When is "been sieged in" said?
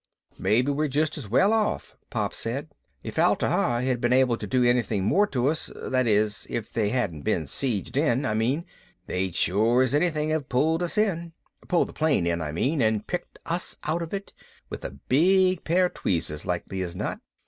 7.21-8.25